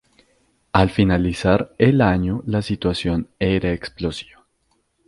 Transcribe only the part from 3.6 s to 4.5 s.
explosiva.